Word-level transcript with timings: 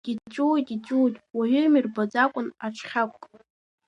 Иҵәыуоит, 0.11 0.27
иҵәыуоит, 0.27 0.67
иҵәыуоит, 0.75 1.15
уаҩы 1.37 1.61
имырбаӡакәан 1.65 2.47
аҽхьак. 2.65 3.13